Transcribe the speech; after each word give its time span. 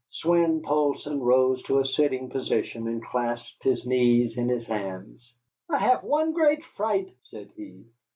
Swein 0.11 0.63
Poulsson 0.63 1.19
rose 1.21 1.61
to 1.61 1.77
a 1.77 1.85
sitting 1.85 2.27
position 2.31 2.87
and 2.87 3.05
clasped 3.05 3.63
his 3.63 3.85
knees 3.85 4.35
in 4.35 4.49
his 4.49 4.65
hands. 4.65 5.31
"I 5.69 5.77
haf 5.77 6.03
one 6.03 6.31
great 6.33 6.65
fright," 6.65 7.15
said 7.21 7.51
he. 7.55 7.85